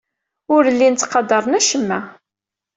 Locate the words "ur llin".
0.55-0.95